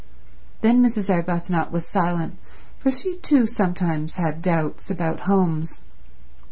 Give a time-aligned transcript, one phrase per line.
[0.61, 1.11] Then Mrs.
[1.13, 2.39] Arbuthnot was silent,
[2.79, 5.83] for she too sometimes had doubts about homes.